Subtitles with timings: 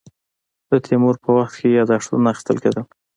[0.69, 2.85] د تیمور په وخت کې یاداښتونه اخیستل کېدل.